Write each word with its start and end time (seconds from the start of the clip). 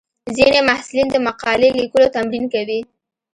ځینې 0.35 0.59
محصلین 0.69 1.07
د 1.11 1.17
مقالې 1.27 1.69
لیکلو 1.79 2.05
تمرین 2.15 2.45
کوي. 2.53 2.79